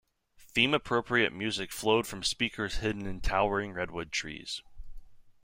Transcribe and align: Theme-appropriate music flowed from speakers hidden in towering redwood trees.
Theme-appropriate 0.39 1.31
music 1.31 1.71
flowed 1.71 2.07
from 2.07 2.23
speakers 2.23 2.77
hidden 2.77 3.05
in 3.05 3.21
towering 3.21 3.71
redwood 3.71 4.11
trees. 4.11 4.63